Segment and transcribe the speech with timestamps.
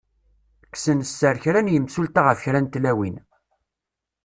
[0.73, 3.15] Kksen sser kra n yemsulta ɣef kra n tlawin.